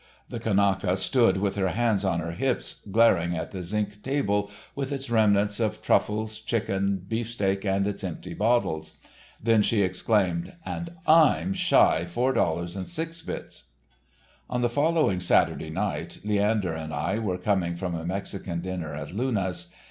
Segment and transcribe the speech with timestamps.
[0.29, 4.91] The Kanaka stood with her hands on her hips glaring at the zinc table with
[4.91, 8.99] its remnants of truffle, chicken and beefsteak and its empty bottles.
[9.39, 13.65] Then she exclaimed, "And I'm shy four dollars and six bits."
[14.49, 19.11] On the following Saturday night Leander and I were coming from a Mexican dinner at
[19.13, 19.67] Luna's.